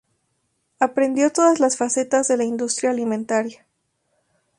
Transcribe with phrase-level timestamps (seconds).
[0.79, 3.67] Aprendió todas las facetas de la industria alimentaria.